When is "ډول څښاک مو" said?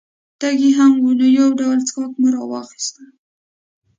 1.59-2.27